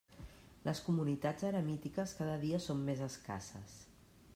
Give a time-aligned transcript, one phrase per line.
[0.67, 3.79] Les comunitats eremítiques cada dia són més escasses.